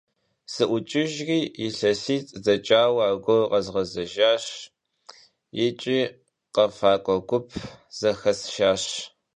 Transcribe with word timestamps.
Sı'uç'ıjjri, 0.53 1.39
yilhesit' 1.61 2.31
deç'aue 2.45 3.01
argueru 3.09 3.45
khezğezejjaş 3.51 4.45
yiç'i 5.57 5.99
khefak'ue 6.55 7.17
gup 7.29 7.47
zexesşşaş. 7.99 8.83